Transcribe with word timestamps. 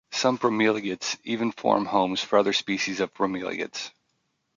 Some 0.09 0.39
bromeliads 0.39 1.19
even 1.25 1.51
form 1.51 1.85
homes 1.85 2.23
for 2.23 2.39
other 2.39 2.53
species 2.53 3.01
of 3.01 3.13
bromeliads. 3.13 3.91